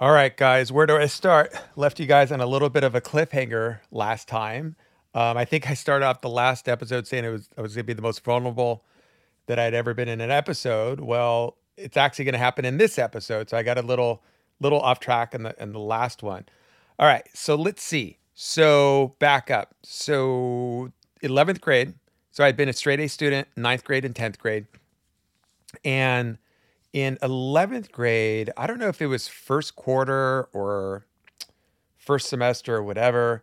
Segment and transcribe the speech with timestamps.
[0.00, 1.52] All right, guys, where do I start?
[1.74, 4.76] Left you guys on a little bit of a cliffhanger last time.
[5.12, 7.82] Um, I think I started off the last episode saying it was I was going
[7.82, 8.84] to be the most vulnerable
[9.46, 11.00] that I'd ever been in an episode.
[11.00, 14.22] Well, it's actually going to happen in this episode, so I got a little
[14.60, 16.46] little off track in the in the last one.
[17.00, 18.18] All right, so let's see.
[18.34, 19.74] So back up.
[19.82, 20.92] So
[21.24, 21.94] 11th grade.
[22.30, 24.66] So I'd been a straight A student, ninth grade and 10th grade,
[25.84, 26.38] and
[26.92, 31.06] in 11th grade, I don't know if it was first quarter or
[31.96, 33.42] first semester or whatever,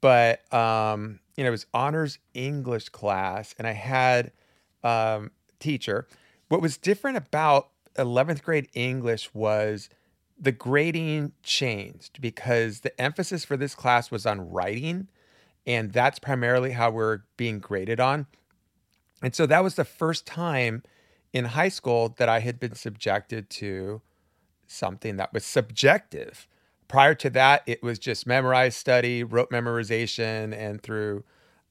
[0.00, 4.32] but um, you know, it was honors English class, and I had
[4.82, 6.06] um, teacher.
[6.48, 9.88] What was different about 11th grade English was
[10.38, 15.08] the grading changed because the emphasis for this class was on writing,
[15.66, 18.26] and that's primarily how we're being graded on.
[19.22, 20.82] And so that was the first time
[21.34, 24.00] in high school that I had been subjected to
[24.68, 26.46] something that was subjective.
[26.86, 31.24] Prior to that, it was just memorized study, rote memorization, and through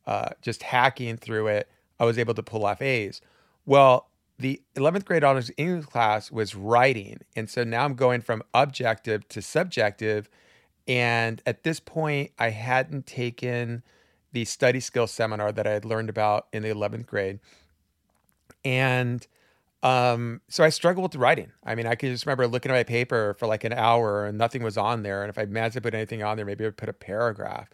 [0.05, 3.21] uh, just hacking through it, I was able to pull off A's.
[3.65, 7.19] Well, the 11th grade honors English class was writing.
[7.35, 10.29] And so now I'm going from objective to subjective.
[10.87, 13.83] And at this point, I hadn't taken
[14.33, 17.39] the study skills seminar that I had learned about in the 11th grade.
[18.65, 19.25] And
[19.83, 21.51] um, so I struggled with writing.
[21.65, 24.37] I mean, I can just remember looking at my paper for like an hour and
[24.37, 25.21] nothing was on there.
[25.21, 27.69] And if I managed to put anything on there, maybe I would put a paragraph.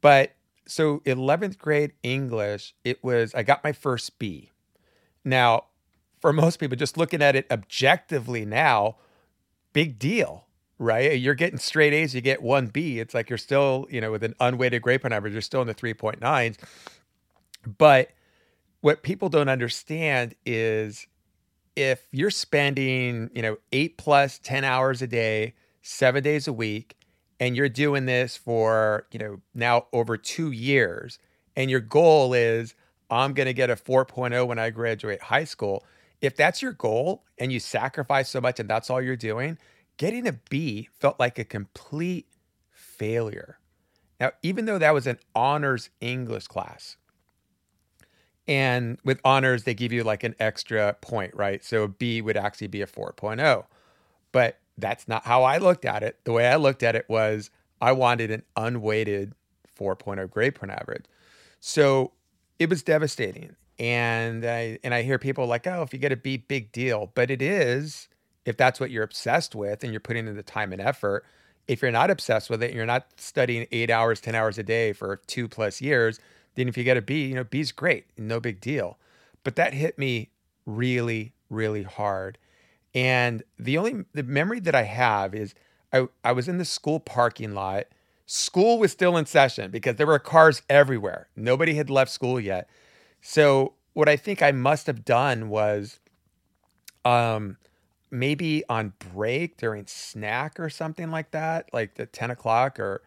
[0.00, 0.32] But
[0.66, 4.52] so 11th grade English, it was, I got my first B.
[5.22, 5.64] Now,
[6.20, 8.96] for most people, just looking at it objectively now,
[9.74, 10.46] big deal,
[10.78, 11.18] right?
[11.20, 13.00] You're getting straight A's, you get one B.
[13.00, 15.66] It's like you're still, you know, with an unweighted grade point average, you're still in
[15.66, 16.56] the 3.9s.
[17.76, 18.12] But
[18.80, 21.06] what people don't understand is
[21.78, 26.96] if you're spending, you know, eight plus 10 hours a day, seven days a week,
[27.38, 31.20] and you're doing this for, you know, now over two years,
[31.54, 32.74] and your goal is,
[33.10, 35.84] I'm going to get a 4.0 when I graduate high school.
[36.20, 39.56] If that's your goal and you sacrifice so much and that's all you're doing,
[39.98, 42.26] getting a B felt like a complete
[42.70, 43.60] failure.
[44.18, 46.96] Now, even though that was an honors English class,
[48.48, 51.62] and with honors, they give you like an extra point, right?
[51.62, 53.64] So B would actually be a 4.0.
[54.32, 56.18] But that's not how I looked at it.
[56.24, 57.50] The way I looked at it was
[57.80, 59.34] I wanted an unweighted
[59.78, 61.04] 4.0 grade point average.
[61.60, 62.12] So
[62.58, 63.54] it was devastating.
[63.78, 67.12] And I and I hear people like, oh, if you get a B, big deal.
[67.14, 68.08] But it is
[68.44, 71.24] if that's what you're obsessed with and you're putting in the time and effort.
[71.68, 74.62] If you're not obsessed with it, and you're not studying eight hours, 10 hours a
[74.62, 76.18] day for two plus years,
[76.58, 78.98] then if you get a B, you know, B's great, no big deal.
[79.44, 80.30] But that hit me
[80.66, 82.36] really, really hard.
[82.94, 85.54] And the only the memory that I have is
[85.92, 87.84] I, I was in the school parking lot.
[88.26, 91.28] School was still in session because there were cars everywhere.
[91.36, 92.68] Nobody had left school yet.
[93.20, 96.00] So what I think I must have done was
[97.04, 97.56] um
[98.10, 103.02] maybe on break during snack or something like that, like the 10 o'clock or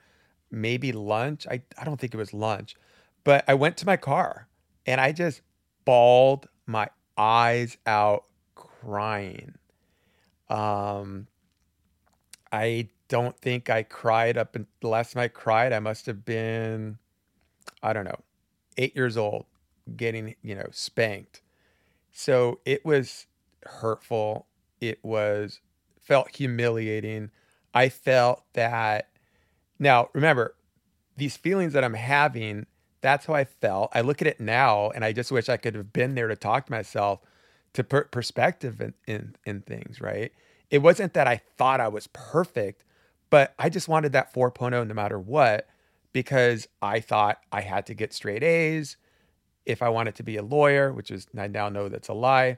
[0.50, 1.48] maybe lunch.
[1.48, 2.76] I, I don't think it was lunch.
[3.24, 4.48] But I went to my car
[4.86, 5.42] and I just
[5.86, 9.56] bawled my eyes out crying.
[10.50, 11.28] Um,
[12.52, 16.26] I don't think I cried up and the last time I cried, I must have
[16.26, 16.98] been,
[17.84, 18.20] I don't know,
[18.78, 19.46] eight years old,
[19.96, 21.42] getting, you know, spanked.
[22.12, 23.28] So it was
[23.64, 24.48] hurtful.
[24.80, 25.60] It was,
[26.00, 27.32] felt humiliating.
[27.74, 29.10] I felt that,
[29.80, 30.56] now remember,
[31.16, 32.66] these feelings that I'm having
[33.02, 33.92] that's how I felt.
[33.94, 36.36] I look at it now and I just wish I could have been there to
[36.36, 37.20] talk to myself
[37.74, 40.32] to put perspective in, in, in things, right?
[40.70, 42.84] It wasn't that I thought I was perfect,
[43.30, 45.68] but I just wanted that 4.0 no matter what
[46.14, 48.98] because I thought I had to get straight A's
[49.66, 52.58] if I wanted to be a lawyer, which is I now know that's a lie.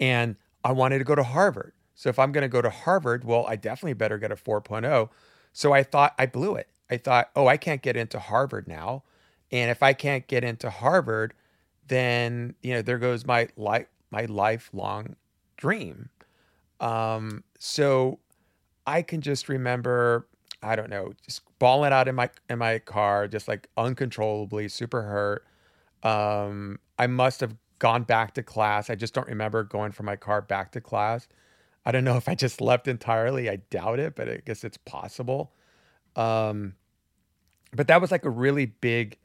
[0.00, 1.72] And I wanted to go to Harvard.
[1.94, 5.08] So if I'm going to go to Harvard, well, I definitely better get a 4.0.
[5.52, 6.68] So I thought I blew it.
[6.90, 9.04] I thought, oh, I can't get into Harvard now.
[9.52, 11.34] And if I can't get into Harvard,
[11.88, 15.16] then you know there goes my life my lifelong
[15.56, 16.08] dream.
[16.80, 18.18] Um, so
[18.86, 20.26] I can just remember,
[20.62, 25.02] I don't know, just bawling out in my in my car, just like uncontrollably, super
[25.02, 25.46] hurt.
[26.02, 28.90] Um, I must have gone back to class.
[28.90, 31.28] I just don't remember going from my car back to class.
[31.84, 33.50] I don't know if I just left entirely.
[33.50, 35.52] I doubt it, but I guess it's possible.
[36.16, 36.74] Um,
[37.74, 39.18] but that was like a really big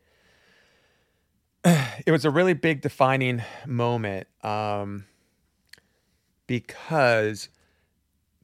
[2.05, 5.05] it was a really big defining moment um,
[6.45, 7.49] because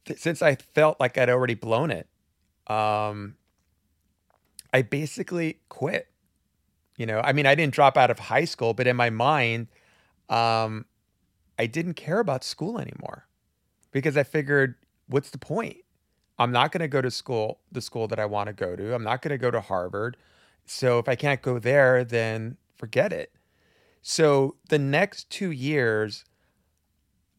[0.04, 2.06] th- since I felt like I'd already blown it,
[2.66, 3.36] um,
[4.72, 6.08] I basically quit.
[6.96, 9.68] You know, I mean, I didn't drop out of high school, but in my mind,
[10.28, 10.84] um,
[11.58, 13.26] I didn't care about school anymore
[13.90, 14.76] because I figured,
[15.08, 15.78] what's the point?
[16.38, 18.94] I'm not going to go to school, the school that I want to go to.
[18.94, 20.16] I'm not going to go to Harvard.
[20.66, 23.32] So if I can't go there, then forget it.
[24.02, 26.26] So the next two years,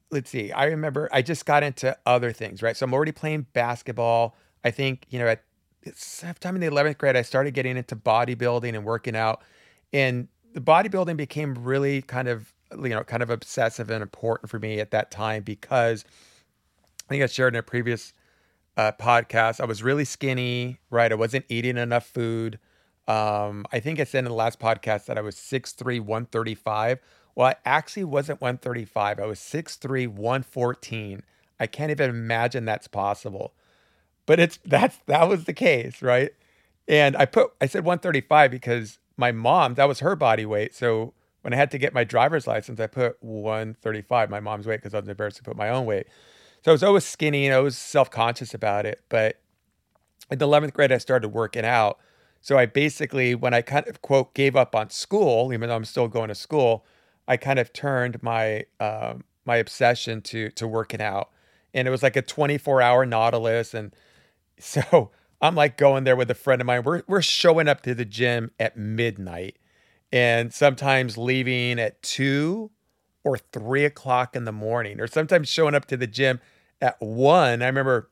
[0.10, 2.76] let's see, I remember I just got into other things, right?
[2.76, 4.36] So I'm already playing basketball.
[4.64, 5.44] I think, you know, at
[5.94, 9.44] sometime in the 11th grade, I started getting into bodybuilding and working out.
[9.94, 14.58] And the bodybuilding became really kind of, you know, kind of obsessive and important for
[14.58, 16.06] me at that time because
[17.08, 18.14] I think I shared in a previous
[18.78, 21.12] uh, podcast, I was really skinny, right?
[21.12, 22.58] I wasn't eating enough food.
[23.08, 27.00] Um, I think I said in the last podcast that I was 6'3, 135.
[27.36, 29.20] Well, I actually wasn't 135.
[29.20, 31.24] I was 6'3, 114.
[31.60, 33.54] I can't even imagine that's possible.
[34.26, 36.32] But it's that's that was the case, right?
[36.88, 40.74] And I put I said 135 because my mom, that was her body weight.
[40.74, 44.78] So when I had to get my driver's license, I put 135, my mom's weight,
[44.78, 46.08] because I was embarrassed to put my own weight.
[46.64, 49.02] So I was always skinny and I was self conscious about it.
[49.10, 49.40] But
[50.32, 52.00] in the 11th grade, I started working out.
[52.46, 55.84] So I basically, when I kind of quote gave up on school, even though I'm
[55.84, 56.86] still going to school,
[57.28, 61.32] I kind of turned my um, my obsession to to working out,
[61.74, 63.96] and it was like a 24 hour Nautilus, and
[64.60, 65.10] so
[65.42, 66.84] I'm like going there with a friend of mine.
[66.84, 69.58] We're we're showing up to the gym at midnight,
[70.12, 72.70] and sometimes leaving at two
[73.24, 76.40] or three o'clock in the morning, or sometimes showing up to the gym
[76.80, 77.64] at one.
[77.64, 78.12] I remember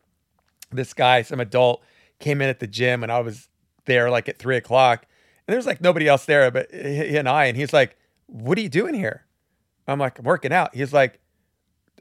[0.71, 1.83] this guy, some adult,
[2.18, 3.47] came in at the gym, and I was
[3.85, 5.06] there like at three o'clock,
[5.47, 7.97] and there's like nobody else there but he and I, and he's like
[8.27, 9.25] what are you doing here?
[9.88, 10.75] I'm like, I'm working out.
[10.75, 11.19] He's like,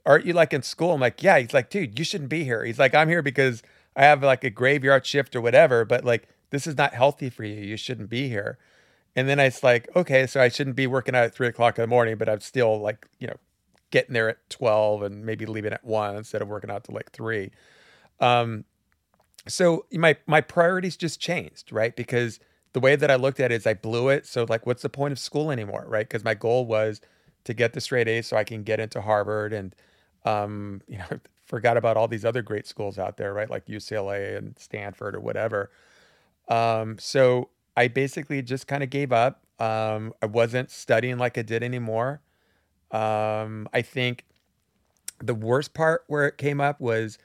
[0.07, 0.93] aren't you like in school?
[0.93, 1.39] I'm like, yeah.
[1.39, 2.65] He's like, dude, you shouldn't be here.
[2.65, 3.63] He's like, I'm here because
[3.97, 7.45] I have like a graveyard shift or whatever, but like, this is not healthy for
[7.45, 7.61] you.
[7.61, 8.59] You shouldn't be here.
[9.15, 11.83] And then it's like, okay, so I shouldn't be working out at three o'clock in
[11.83, 13.37] the morning, but I'm still like, you know,
[13.91, 17.11] getting there at 12 and maybe leaving at one instead of working out to like
[17.11, 17.51] three.
[18.21, 18.65] Um,
[19.49, 21.95] so my, my priorities just changed, right?
[21.95, 22.39] Because
[22.73, 24.27] the way that I looked at it is I blew it.
[24.27, 26.09] So like, what's the point of school anymore, right?
[26.09, 27.01] Because my goal was
[27.45, 29.75] to get the straight A's so I can get into Harvard, and
[30.25, 33.51] um, you know, forgot about all these other great schools out there, right?
[33.51, 35.71] Like UCLA and Stanford or whatever.
[36.49, 39.45] Um, so I basically just kind of gave up.
[39.59, 42.21] Um, I wasn't studying like I did anymore.
[42.91, 44.25] Um, I think
[45.23, 47.19] the worst part where it came up was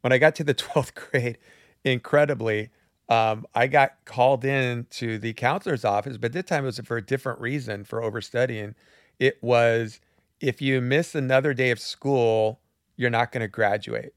[0.00, 1.38] when I got to the 12th grade,
[1.84, 2.70] incredibly,
[3.08, 6.96] um, I got called in to the counselor's office, but this time it was for
[6.96, 8.74] a different reason for overstudying.
[9.18, 10.00] It was
[10.40, 12.60] if you miss another day of school,
[12.96, 14.12] you're not going to graduate.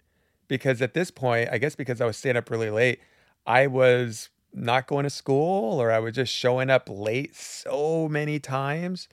[0.48, 3.00] Because at this point, I guess because I was staying up really late,
[3.46, 8.40] I was not going to school or I was just showing up late so many
[8.40, 9.10] times.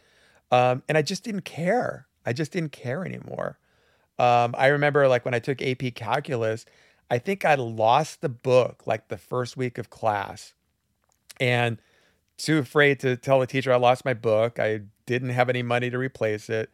[0.53, 2.07] Um, and I just didn't care.
[2.25, 3.59] I just didn't care anymore.
[4.19, 6.67] Um, I remember like when I took AP calculus,
[7.11, 10.55] I think I lost the book like the first week of class
[11.41, 11.79] and
[12.37, 14.59] too afraid to tell the teacher I lost my book.
[14.59, 16.71] I didn't have any money to replace it.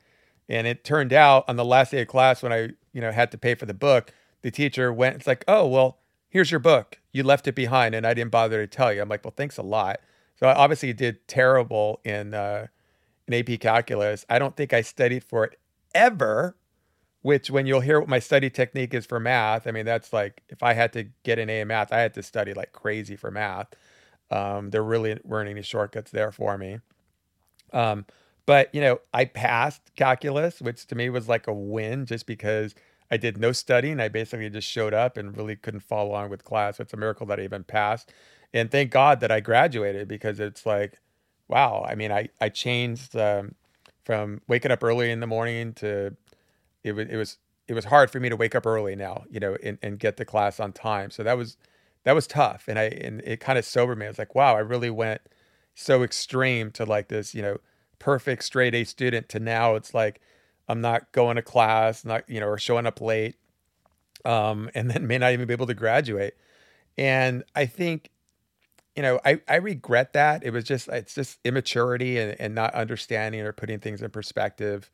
[0.48, 3.30] And it turned out on the last day of class when I, you know, had
[3.32, 4.12] to pay for the book,
[4.42, 5.98] the teacher went, it's like, oh, well,
[6.28, 6.98] here's your book.
[7.12, 9.02] You left it behind and I didn't bother to tell you.
[9.02, 10.00] I'm like, well, thanks a lot.
[10.36, 12.68] So I obviously did terrible in uh,
[13.28, 14.24] in AP calculus.
[14.30, 15.58] I don't think I studied for it
[15.94, 16.56] ever
[17.22, 20.42] which when you'll hear what my study technique is for math, I mean, that's like
[20.48, 23.16] if I had to get an A in math, I had to study like crazy
[23.16, 23.68] for math.
[24.30, 26.78] Um, there really weren't any shortcuts there for me.
[27.72, 28.06] Um,
[28.46, 32.74] but, you know, I passed calculus, which to me was like a win just because
[33.10, 34.00] I did no studying.
[34.00, 36.80] I basically just showed up and really couldn't follow along with class.
[36.80, 38.12] It's a miracle that I even passed.
[38.52, 40.98] And thank God that I graduated because it's like,
[41.48, 41.84] wow.
[41.88, 43.54] I mean, I, I changed um,
[44.04, 46.16] from waking up early in the morning to
[46.84, 49.38] it was it was it was hard for me to wake up early now, you
[49.38, 51.10] know, and, and get to class on time.
[51.10, 51.56] So that was
[52.04, 52.64] that was tough.
[52.68, 54.06] And I and it kind of sobered me.
[54.06, 55.20] I was like, wow, I really went
[55.74, 57.58] so extreme to like this, you know,
[57.98, 60.20] perfect straight A student to now it's like
[60.68, 63.36] I'm not going to class, not, you know, or showing up late.
[64.24, 66.34] Um, and then may not even be able to graduate.
[66.98, 68.10] And I think,
[68.94, 70.44] you know, I, I regret that.
[70.44, 74.90] It was just it's just immaturity and, and not understanding or putting things in perspective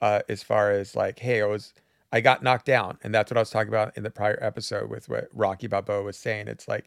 [0.00, 1.72] uh, as far as like, hey, I was
[2.12, 4.88] I got knocked down, and that's what I was talking about in the prior episode
[4.88, 6.48] with what Rocky Balboa was saying.
[6.48, 6.86] It's like,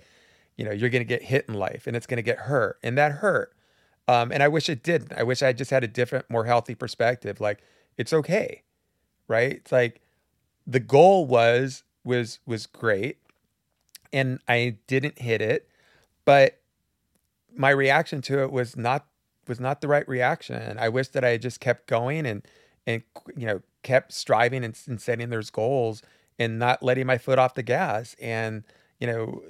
[0.56, 3.14] you know, you're gonna get hit in life, and it's gonna get hurt, and that
[3.14, 3.54] hurt.
[4.08, 5.14] Um, and I wish it didn't.
[5.16, 7.40] I wish I just had a different, more healthy perspective.
[7.40, 7.60] Like,
[7.98, 8.64] it's okay,
[9.28, 9.54] right?
[9.54, 10.02] It's like
[10.66, 13.18] the goal was was was great,
[14.14, 15.70] and I didn't hit it,
[16.26, 16.60] but
[17.56, 19.06] my reaction to it was not
[19.48, 20.56] was not the right reaction.
[20.56, 22.46] And I wish that I had just kept going and
[22.88, 23.04] and
[23.36, 26.02] you know kept striving and, and setting those goals
[26.38, 28.16] and not letting my foot off the gas.
[28.22, 28.64] And
[29.00, 29.42] you know,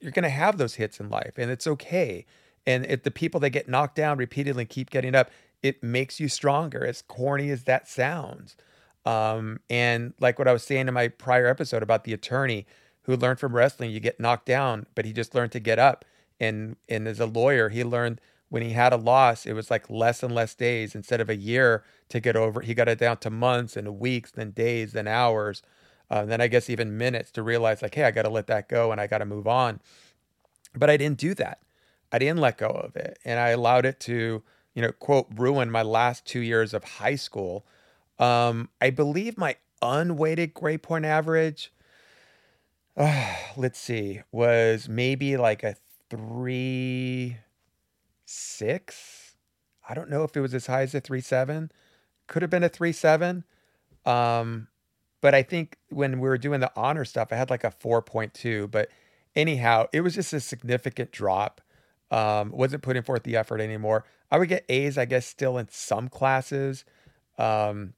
[0.00, 2.26] you're going to have those hits in life, and it's okay.
[2.66, 5.30] And if the people that get knocked down repeatedly keep getting up,
[5.62, 6.84] it makes you stronger.
[6.84, 8.56] As corny as that sounds.
[9.04, 12.66] Um, and like what I was saying in my prior episode about the attorney
[13.02, 16.04] who learned from wrestling, you get knocked down, but he just learned to get up.
[16.38, 18.20] And and as a lawyer, he learned
[18.52, 21.34] when he had a loss, it was like less and less days instead of a
[21.34, 22.60] year to get over.
[22.60, 25.62] He got it down to months and weeks, then days, then hours,
[26.10, 28.68] uh, then I guess even minutes to realize like, hey, I got to let that
[28.68, 29.80] go and I got to move on.
[30.74, 31.62] But I didn't do that.
[32.12, 34.42] I didn't let go of it, and I allowed it to,
[34.74, 37.64] you know, quote, ruin my last two years of high school.
[38.18, 41.72] Um, I believe my unweighted grade point average,
[42.98, 45.74] uh, let's see, was maybe like a
[46.10, 47.38] three
[48.32, 49.36] six.
[49.88, 51.70] I don't know if it was as high as a three seven.
[52.26, 53.44] Could have been a three seven.
[54.04, 54.68] Um,
[55.20, 58.02] but I think when we were doing the honor stuff, I had like a four
[58.02, 58.68] point two.
[58.68, 58.88] But
[59.36, 61.60] anyhow, it was just a significant drop.
[62.10, 64.04] Um, wasn't putting forth the effort anymore.
[64.30, 66.84] I would get A's, I guess, still in some classes.
[67.38, 67.94] Um,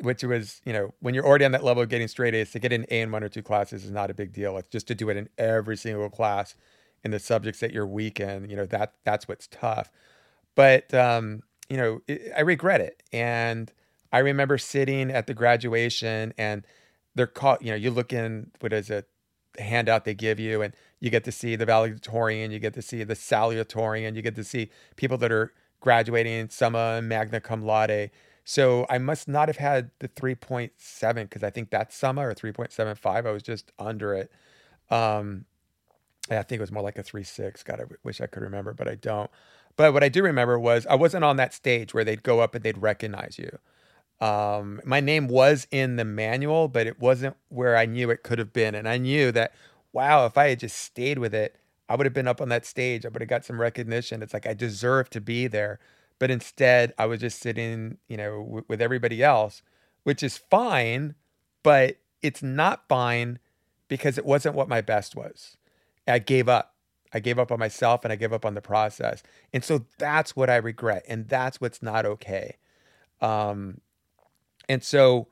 [0.00, 2.58] which was, you know, when you're already on that level of getting straight A's, to
[2.58, 4.56] get an A in one or two classes is not a big deal.
[4.56, 6.54] It's just to do it in every single class
[7.04, 9.90] in the subjects that you're weak in, you know, that that's what's tough.
[10.54, 13.02] But um, you know, it, I regret it.
[13.12, 13.72] And
[14.12, 16.66] I remember sitting at the graduation and
[17.14, 19.08] they're called, you know, you look in what is it,
[19.54, 22.82] the handout they give you, and you get to see the valedictorian, you get to
[22.82, 28.10] see the salutatorian, you get to see people that are graduating summa magna cum laude.
[28.44, 33.26] So I must not have had the 3.7 because I think that's summa or 3.75.
[33.26, 34.32] I was just under it.
[34.90, 35.44] Um,
[36.30, 37.62] I think it was more like a three six.
[37.62, 39.30] God, I wish I could remember, but I don't.
[39.76, 42.54] But what I do remember was I wasn't on that stage where they'd go up
[42.54, 43.58] and they'd recognize you.
[44.24, 48.38] Um, my name was in the manual, but it wasn't where I knew it could
[48.38, 48.74] have been.
[48.74, 49.52] And I knew that,
[49.92, 51.56] wow, if I had just stayed with it,
[51.88, 53.04] I would have been up on that stage.
[53.04, 54.22] I would have got some recognition.
[54.22, 55.80] It's like I deserve to be there.
[56.20, 59.62] But instead, I was just sitting, you know, w- with everybody else,
[60.04, 61.16] which is fine,
[61.64, 63.40] but it's not fine
[63.88, 65.56] because it wasn't what my best was.
[66.06, 66.74] I gave up.
[67.14, 69.22] I gave up on myself and I gave up on the process.
[69.52, 71.04] And so that's what I regret.
[71.06, 72.56] And that's what's not okay.
[73.20, 73.82] Um,
[74.68, 75.28] and so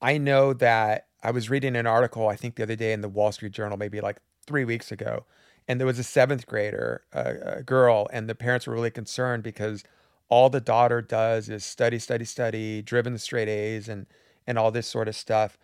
[0.00, 3.08] I know that I was reading an article, I think the other day in the
[3.08, 5.24] Wall Street Journal, maybe like three weeks ago.
[5.66, 9.42] And there was a seventh grader, a, a girl, and the parents were really concerned
[9.42, 9.82] because
[10.28, 14.06] all the daughter does is study, study, study, driven straight A's and
[14.46, 15.58] and all this sort of stuff.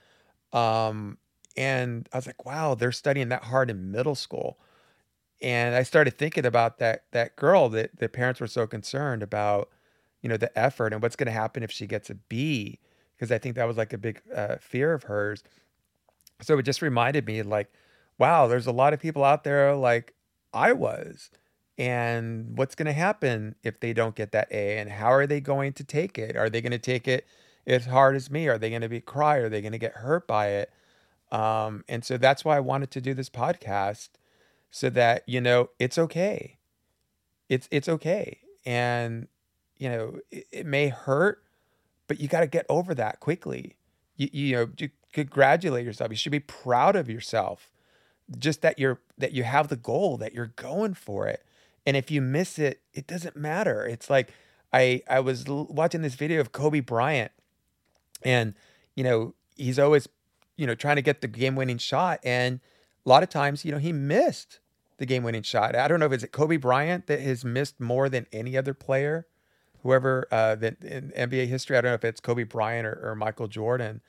[0.53, 1.19] Um,
[1.61, 4.59] and I was like, wow, they're studying that hard in middle school
[5.43, 9.71] and I started thinking about that that girl that the parents were so concerned about,
[10.23, 12.79] you know, the effort and what's going to happen if she gets a B,
[13.17, 15.43] because I think that was like a big uh, fear of hers.
[16.43, 17.71] So it just reminded me, like,
[18.19, 20.15] wow, there's a lot of people out there like
[20.53, 21.31] I was,
[21.79, 25.41] and what's going to happen if they don't get that A, and how are they
[25.41, 26.37] going to take it?
[26.37, 27.27] Are they going to take it
[27.67, 28.49] as hard as me?
[28.49, 29.37] Are they going to be cry?
[29.37, 30.71] Are they going to get hurt by it?
[31.33, 34.11] Um, and so that's why I wanted to do this podcast
[34.71, 36.59] so that you know it's okay.
[37.49, 38.39] It's it's okay.
[38.65, 39.29] And
[39.77, 41.43] you know it, it may hurt
[42.11, 43.77] but you got to get over that quickly.
[44.17, 46.11] You, you know you congratulate yourself.
[46.11, 47.71] You should be proud of yourself
[48.37, 51.45] just that you're that you have the goal that you're going for it.
[51.87, 53.87] And if you miss it it doesn't matter.
[53.87, 54.33] It's like
[54.73, 57.33] i i was watching this video of kobe bryant
[58.23, 58.55] and
[58.95, 60.09] you know he's always
[60.61, 62.61] you know trying to get the game winning shot and
[63.05, 64.61] a lot of times, you know, he missed
[64.99, 65.75] the game winning shot.
[65.75, 69.27] I don't know if it's Kobe Bryant that has missed more than any other player,
[69.83, 71.77] whoever uh, that in NBA history.
[71.77, 74.03] I don't know if it's Kobe Bryant or, or Michael Jordan.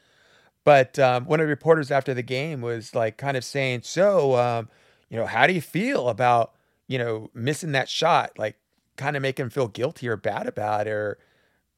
[0.64, 4.36] But um, one of the reporters after the game was like kind of saying, So,
[4.36, 4.70] um,
[5.10, 6.54] you know, how do you feel about,
[6.88, 8.38] you know, missing that shot?
[8.38, 8.58] Like
[8.98, 10.92] kind of making him feel guilty or bad about it.
[10.92, 11.18] Or,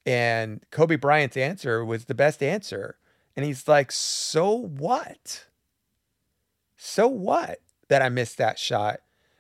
[0.06, 2.98] and Kobe Bryant's answer was the best answer.
[3.36, 5.46] And he's like, So what?
[6.78, 9.00] So what that I missed that shot?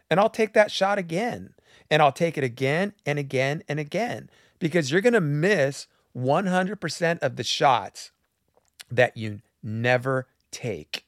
[0.09, 1.53] And I'll take that shot again.
[1.89, 7.19] And I'll take it again and again and again because you're going to miss 100%
[7.19, 8.11] of the shots
[8.89, 11.05] that you never take.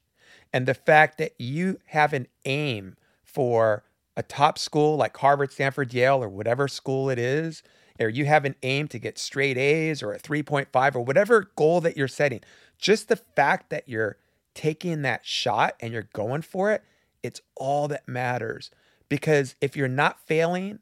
[0.52, 3.84] And the fact that you have an aim for
[4.18, 7.64] a top school like Harvard, Stanford, Yale, or whatever school it is,
[8.00, 11.82] or you have an aim to get straight A's or a 3.5 or whatever goal
[11.82, 12.42] that you're setting,
[12.86, 14.16] just the fact that you're
[14.54, 16.84] taking that shot and you're going for it,
[17.24, 18.70] it's all that matters.
[19.10, 20.78] Because if you're not failing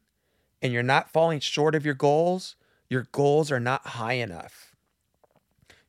[0.61, 2.57] and you're not falling short of your goals,
[2.89, 4.75] your goals are not high enough.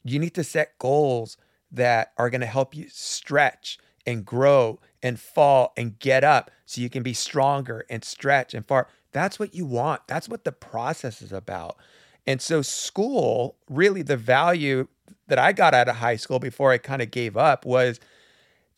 [0.04, 1.36] You need to set goals
[1.72, 6.80] that are going to help you stretch and grow and fall and get up so
[6.80, 8.86] you can be stronger and stretch and far.
[9.10, 10.02] That's what you want.
[10.06, 11.76] That's what the process is about.
[12.24, 14.86] And so, school really, the value
[15.28, 18.00] that I got out of high school before I kind of gave up was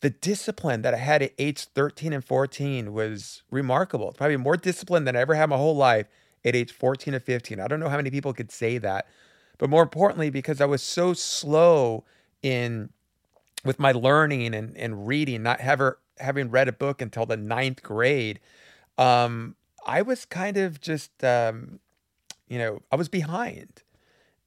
[0.00, 4.12] the discipline that I had at age 13 and 14 was remarkable.
[4.12, 6.06] Probably more discipline than I ever had my whole life
[6.44, 7.60] at age 14 or 15.
[7.60, 9.06] I don't know how many people could say that.
[9.58, 12.04] But more importantly, because I was so slow
[12.42, 12.90] in
[13.64, 17.82] with my learning and, and reading, not ever having read a book until the ninth
[17.82, 18.38] grade,
[18.98, 19.56] um,
[19.86, 21.80] I was kind of just, um,
[22.48, 23.82] you know, I was behind,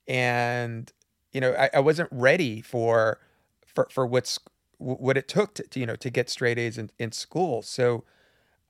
[0.08, 0.92] and
[1.32, 3.20] you know, I, I wasn't ready for
[3.66, 4.40] for for what's
[4.78, 7.62] what it took to, to you know to get straight A's in, in school.
[7.62, 8.04] So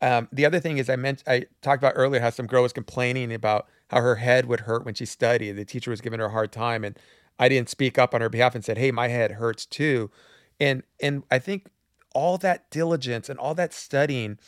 [0.02, 2.74] um, the other thing is I meant I talked about earlier how some girl was
[2.74, 5.54] complaining about how her head would hurt when she studied.
[5.54, 6.98] The teacher was giving her a hard time, and
[7.38, 10.10] I didn't speak up on her behalf and said, "Hey, my head hurts too."
[10.60, 11.68] And and I think
[12.14, 14.40] all that diligence and all that studying,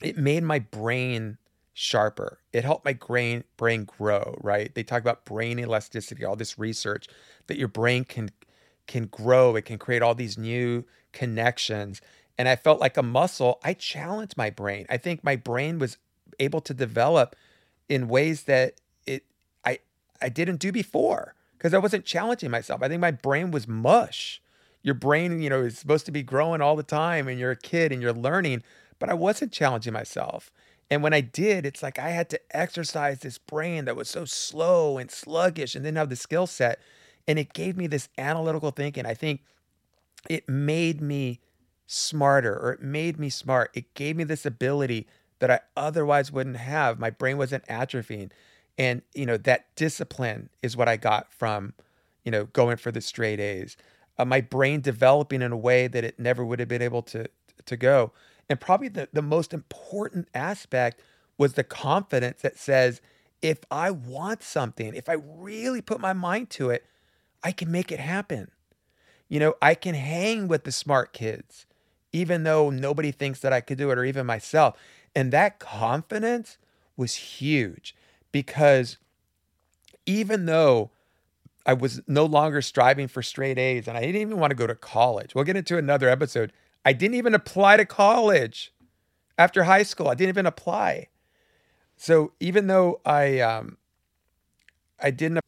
[0.00, 1.38] it made my brain
[1.78, 2.40] sharper.
[2.52, 4.74] It helped my brain brain grow, right?
[4.74, 7.06] They talk about brain elasticity, all this research
[7.46, 8.30] that your brain can
[8.88, 12.00] can grow, it can create all these new connections.
[12.36, 13.60] And I felt like a muscle.
[13.62, 14.86] I challenged my brain.
[14.90, 15.98] I think my brain was
[16.40, 17.36] able to develop
[17.88, 18.74] in ways that
[19.06, 19.24] it
[19.64, 19.78] I
[20.20, 22.82] I didn't do before because I wasn't challenging myself.
[22.82, 24.42] I think my brain was mush
[24.82, 27.56] your brain, you know, is supposed to be growing all the time and you're a
[27.56, 28.62] kid and you're learning,
[28.98, 30.50] but I wasn't challenging myself.
[30.90, 34.24] And when I did, it's like I had to exercise this brain that was so
[34.24, 36.80] slow and sluggish and didn't have the skill set.
[37.26, 39.04] And it gave me this analytical thinking.
[39.04, 39.42] I think
[40.28, 41.40] it made me
[41.86, 43.70] smarter or it made me smart.
[43.74, 45.06] It gave me this ability
[45.40, 46.98] that I otherwise wouldn't have.
[46.98, 48.30] My brain wasn't atrophying.
[48.78, 51.74] And, you know, that discipline is what I got from,
[52.24, 53.76] you know, going for the straight A's
[54.18, 57.26] uh, my brain developing in a way that it never would have been able to
[57.66, 58.12] to go.
[58.48, 61.00] And probably the, the most important aspect
[61.36, 63.00] was the confidence that says,
[63.42, 66.84] if I want something, if I really put my mind to it,
[67.42, 68.50] I can make it happen.
[69.28, 71.66] You know, I can hang with the smart kids,
[72.12, 74.76] even though nobody thinks that I could do it, or even myself.
[75.14, 76.58] And that confidence
[76.96, 77.94] was huge
[78.32, 78.96] because
[80.06, 80.90] even though
[81.68, 84.66] I was no longer striving for straight A's and I didn't even want to go
[84.66, 85.34] to college.
[85.34, 86.50] We'll get into another episode.
[86.88, 88.72] I didn't even apply to college
[89.38, 90.08] after high school.
[90.08, 91.08] I didn't even apply.
[91.96, 93.78] So even though I um
[95.00, 95.40] I didn't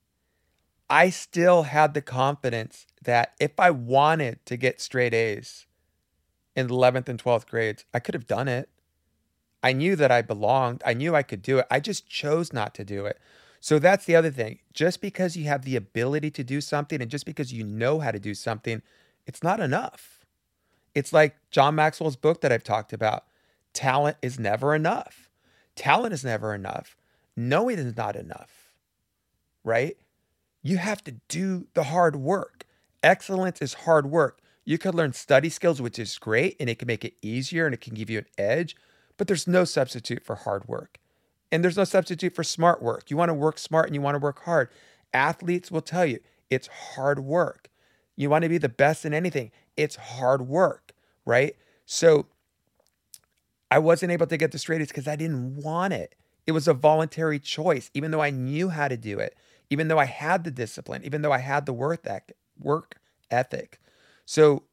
[0.91, 5.67] I still had the confidence that if I wanted to get straight A's
[6.57, 8.69] in 11th and 12th grades, I could have done it.
[9.63, 10.83] I knew that I belonged.
[10.87, 11.67] I knew I could do it.
[11.71, 13.19] I just chose not to do it.
[13.61, 14.61] So that's the other thing.
[14.75, 18.13] Just because you have the ability to do something and just because you know how
[18.13, 18.83] to do something,
[19.27, 20.20] it's not enough.
[20.95, 23.25] It's like John Maxwell's book that I've talked about
[23.73, 25.31] talent is never enough.
[25.77, 26.97] Talent is never enough.
[27.37, 28.73] Knowing is not enough,
[29.65, 29.97] right?
[30.63, 32.65] You have to do the hard work.
[33.03, 34.41] Excellence is hard work.
[34.65, 37.75] You could learn study skills, which is great, and it can make it easier and
[37.75, 38.77] it can give you an edge,
[39.17, 40.99] but there's no substitute for hard work.
[41.51, 43.11] And there's no substitute for smart work.
[43.11, 44.69] You want to work smart and you want to work hard.
[45.13, 47.69] Athletes will tell you it's hard work.
[48.17, 50.93] You want to be the best in anything, it's hard work,
[51.25, 51.57] right?
[51.87, 52.27] So
[53.71, 56.15] I wasn't able to get the straight A's because I didn't want it.
[56.47, 59.37] It was a voluntary choice, even though I knew how to do it,
[59.69, 62.07] even though I had the discipline, even though I had the work
[62.59, 62.97] work
[63.31, 63.81] ethic.
[64.25, 64.65] So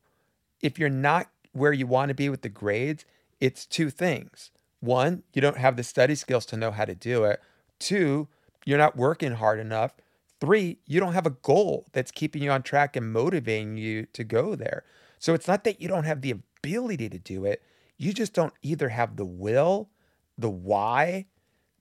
[0.62, 3.06] if you're not where you want to be with the grades,
[3.40, 4.52] it's two things.
[4.80, 7.42] One, you don't have the study skills to know how to do it.
[7.80, 8.28] Two,
[8.66, 9.94] you're not working hard enough.
[10.40, 14.24] Three, you don't have a goal that's keeping you on track and motivating you to
[14.24, 14.84] go there.
[15.20, 17.64] So it's not that you don't have the ability to do it,
[17.98, 19.90] you just don't either have the will,
[20.38, 21.26] the why,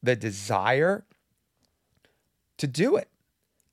[0.02, 1.04] the desire
[2.56, 3.10] to do it.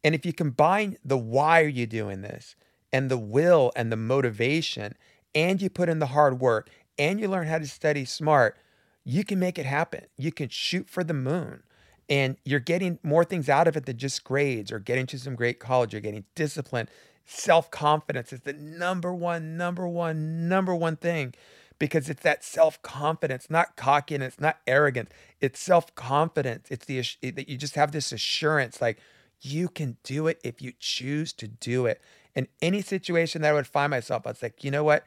[0.03, 2.57] And if you combine the why are you doing this
[2.91, 4.95] and the will and the motivation,
[5.33, 6.69] and you put in the hard work
[6.99, 8.57] and you learn how to study smart,
[9.03, 10.05] you can make it happen.
[10.17, 11.63] You can shoot for the moon
[12.09, 15.35] and you're getting more things out of it than just grades or getting to some
[15.35, 15.93] great college.
[15.93, 16.89] You're getting discipline.
[17.25, 21.33] Self confidence is the number one, number one, number one thing
[21.79, 25.09] because it's that self confidence, not cockiness, not arrogance.
[25.41, 26.67] It's self confidence.
[26.69, 28.99] It's the that you just have this assurance like
[29.41, 32.01] you can do it if you choose to do it.
[32.35, 35.03] In any situation that I would find myself, I was like, you know what?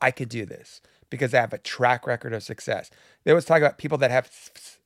[0.00, 0.80] I could do this
[1.10, 2.90] because I have a track record of success.
[3.24, 4.30] They always talk about people that have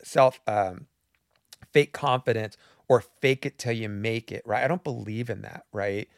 [0.03, 0.87] self um,
[1.73, 2.57] fake confidence
[2.89, 4.65] or fake it till you make it, right?
[4.65, 6.09] I don't believe in that, right?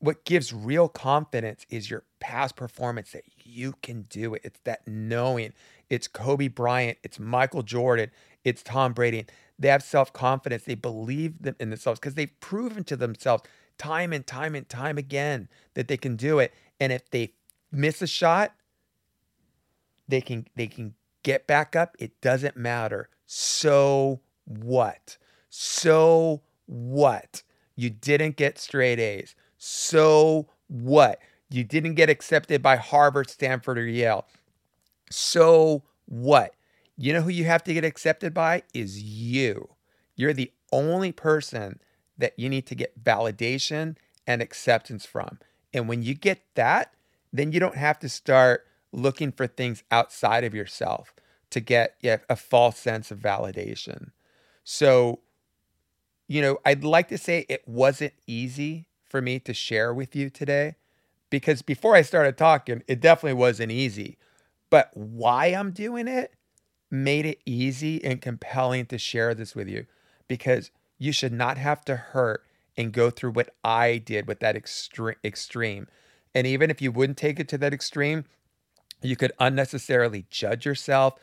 [0.00, 4.42] What gives real confidence is your past performance that you can do it.
[4.44, 5.52] It's that knowing.
[5.90, 8.10] It's Kobe Bryant, it's Michael Jordan,
[8.44, 9.26] it's Tom Brady.
[9.58, 10.64] They have self confidence.
[10.64, 13.42] They believe in themselves because they've proven to themselves
[13.76, 16.52] time and time and time again that they can do it.
[16.78, 17.32] And if they
[17.72, 18.54] miss a shot,
[20.06, 21.96] they can they can get back up.
[21.98, 23.08] It doesn't matter.
[23.26, 25.18] So what?
[25.50, 27.42] So what?
[27.76, 29.34] You didn't get straight A's.
[29.58, 31.20] So what?
[31.50, 34.26] You didn't get accepted by Harvard, Stanford, or Yale.
[35.10, 36.54] So what?
[36.96, 39.68] You know who you have to get accepted by is you.
[40.16, 41.78] You're the only person
[42.16, 45.38] that you need to get validation and acceptance from.
[45.72, 46.92] And when you get that,
[47.32, 51.14] then you don't have to start looking for things outside of yourself
[51.50, 54.10] to get a false sense of validation.
[54.70, 55.20] So,
[56.26, 60.28] you know, I'd like to say it wasn't easy for me to share with you
[60.28, 60.74] today
[61.30, 64.18] because before I started talking, it definitely wasn't easy.
[64.68, 66.34] But why I'm doing it
[66.90, 69.86] made it easy and compelling to share this with you
[70.28, 72.44] because you should not have to hurt
[72.76, 75.86] and go through what I did with that extreme extreme.
[76.34, 78.26] And even if you wouldn't take it to that extreme,
[79.00, 81.14] you could unnecessarily judge yourself,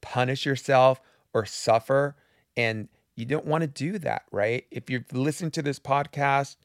[0.00, 1.02] punish yourself,
[1.34, 2.16] or suffer.
[2.56, 4.66] And you don't want to do that, right?
[4.70, 6.56] If you've listened to this podcast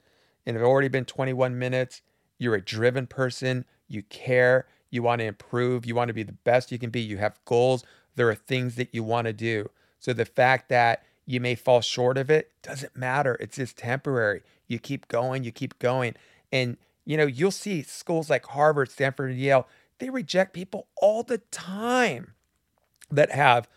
[0.46, 2.02] and it's already been 21 minutes,
[2.38, 6.32] you're a driven person, you care, you want to improve, you want to be the
[6.32, 7.84] best you can be, you have goals,
[8.16, 9.70] there are things that you want to do.
[10.00, 13.38] So the fact that you may fall short of it doesn't matter.
[13.40, 14.42] It's just temporary.
[14.68, 16.16] You keep going, you keep going.
[16.52, 19.68] And you know, you'll see schools like Harvard, Stanford, and Yale,
[20.00, 22.34] they reject people all the time
[23.12, 23.68] that have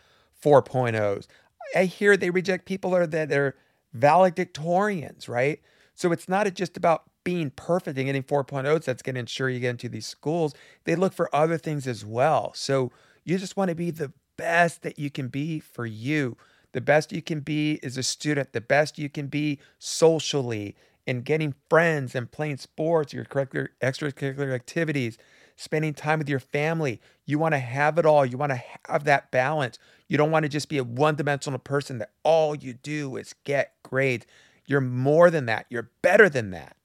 [0.42, 1.26] 4.0s.
[1.74, 3.56] I hear they reject people are that are
[3.96, 5.60] valedictorians, right?
[5.94, 9.60] So it's not just about being perfect and getting 4.0s that's going to ensure you
[9.60, 10.54] get into these schools.
[10.84, 12.52] They look for other things as well.
[12.54, 12.90] So
[13.24, 16.36] you just want to be the best that you can be for you.
[16.72, 20.74] The best you can be as a student, the best you can be socially
[21.06, 25.18] and getting friends and playing sports, your extracurricular activities,
[25.62, 27.00] spending time with your family.
[27.24, 28.26] You want to have it all.
[28.26, 29.78] You want to have that balance.
[30.08, 33.34] You don't want to just be a one dimensional person that all you do is
[33.44, 34.26] get grades.
[34.66, 35.66] You're more than that.
[35.70, 36.76] You're better than that.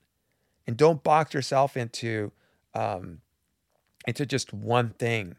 [0.65, 2.31] And don't box yourself into
[2.73, 3.21] um,
[4.05, 5.35] into just one thing.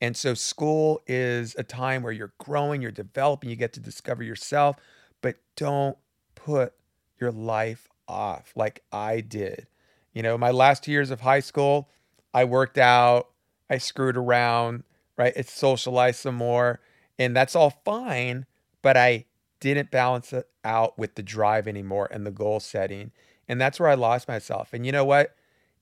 [0.00, 4.22] And so school is a time where you're growing, you're developing, you get to discover
[4.22, 4.76] yourself,
[5.20, 5.96] but don't
[6.34, 6.74] put
[7.20, 9.68] your life off like I did.
[10.12, 11.88] You know, my last two years of high school,
[12.34, 13.28] I worked out,
[13.68, 14.84] I screwed around,
[15.16, 15.32] right?
[15.36, 16.80] It socialized some more,
[17.18, 18.46] and that's all fine,
[18.80, 19.26] but I
[19.60, 23.12] didn't balance it out with the drive anymore and the goal setting.
[23.48, 24.72] And that's where I lost myself.
[24.72, 25.34] And you know what?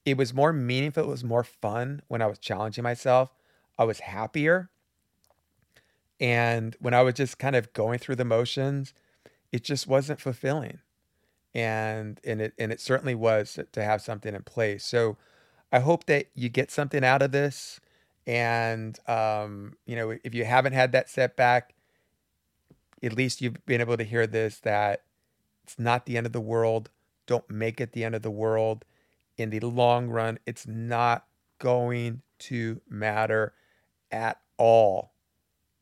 [0.05, 3.31] It was more meaningful, it was more fun when I was challenging myself
[3.81, 4.69] I was happier.
[6.21, 8.93] And when I was just kind of going through the motions,
[9.53, 10.81] it just wasn't fulfilling.
[11.55, 14.85] And and it and it certainly was to have something in place.
[14.85, 15.17] So
[15.73, 17.81] I hope that you get something out of this.
[18.27, 21.75] And um, you know, if you haven't had that setback,
[23.03, 25.03] at least you've been able to hear this that
[25.65, 26.91] it's not the end of the world.
[27.27, 28.85] Don't make it the end of the world.
[29.37, 31.27] In the long run, it's not
[31.59, 33.55] going to matter
[34.11, 35.13] at all.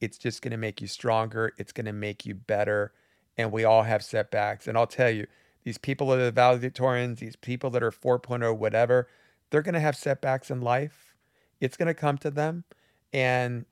[0.00, 1.52] It's just going to make you stronger.
[1.58, 2.92] It's going to make you better.
[3.36, 4.68] And we all have setbacks.
[4.68, 5.26] And I'll tell you,
[5.64, 9.08] these people that are the valedictorians, these people that are 4.0, whatever,
[9.50, 11.14] they're going to have setbacks in life.
[11.60, 12.64] It's going to come to them.
[13.12, 13.64] And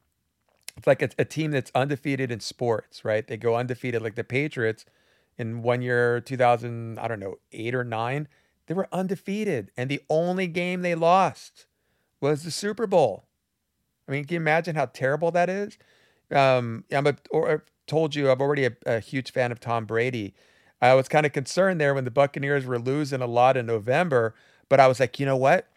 [0.77, 3.27] it's like a, a team that's undefeated in sports, right?
[3.27, 4.85] They go undefeated, like the Patriots
[5.39, 8.29] in one year, 2000, I don't know, eight or nine.
[8.67, 9.71] They were undefeated.
[9.77, 11.67] And the only game they lost
[12.21, 13.25] was the Super Bowl.
[14.09, 15.79] I mean, can you imagine how terrible that is?
[16.31, 19.85] Um, I'm a, or I've told you I'm already a, a huge fan of Tom
[19.85, 20.35] Brady.
[20.81, 24.35] I was kind of concerned there when the Buccaneers were losing a lot in November,
[24.69, 25.69] but I was like, you know what?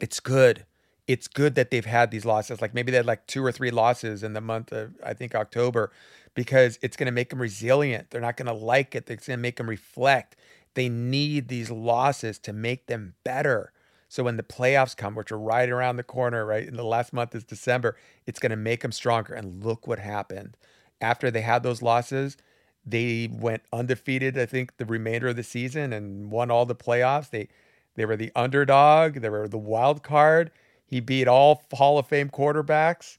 [0.00, 0.66] It's good.
[1.06, 2.60] It's good that they've had these losses.
[2.60, 5.34] Like maybe they had like two or three losses in the month of I think
[5.34, 5.92] October,
[6.34, 8.10] because it's going to make them resilient.
[8.10, 9.08] They're not going to like it.
[9.08, 10.36] It's going to make them reflect.
[10.74, 13.72] They need these losses to make them better.
[14.08, 17.12] So when the playoffs come, which are right around the corner, right in the last
[17.12, 19.34] month is December, it's going to make them stronger.
[19.34, 20.56] And look what happened.
[21.00, 22.36] After they had those losses,
[22.84, 24.38] they went undefeated.
[24.38, 27.30] I think the remainder of the season and won all the playoffs.
[27.30, 27.48] They
[27.96, 29.14] They were the underdog.
[29.14, 30.50] They were the wild card.
[30.86, 33.18] He beat all Hall of Fame quarterbacks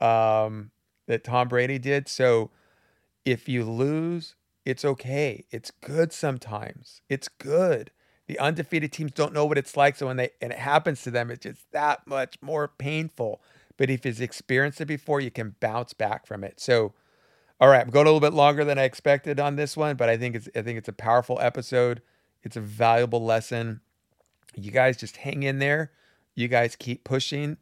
[0.00, 0.70] um,
[1.06, 2.08] that Tom Brady did.
[2.08, 2.50] So
[3.24, 5.44] if you lose, it's okay.
[5.50, 7.00] It's good sometimes.
[7.08, 7.90] It's good.
[8.26, 9.96] The undefeated teams don't know what it's like.
[9.96, 13.40] So when they and it happens to them, it's just that much more painful.
[13.78, 16.60] But if you've experienced it before, you can bounce back from it.
[16.60, 16.92] So
[17.60, 20.08] all right, I'm going a little bit longer than I expected on this one, but
[20.08, 22.02] I think it's I think it's a powerful episode.
[22.44, 23.80] It's a valuable lesson.
[24.64, 25.92] You guys just hang in there.
[26.34, 27.56] You guys keep pushing.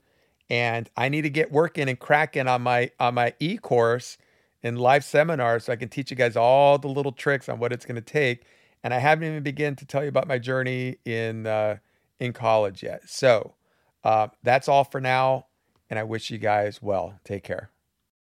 [0.49, 4.17] And I need to get working and cracking on my on my e-course
[4.63, 7.73] and live seminars so I can teach you guys all the little tricks on what
[7.73, 8.45] it's going to take.
[8.85, 11.79] And I haven't even begun to tell you about my journey in uh,
[12.21, 13.09] in college yet.
[13.09, 13.55] So
[14.05, 15.47] uh, that's all for now.
[15.91, 17.19] And I wish you guys well.
[17.25, 17.71] Take care.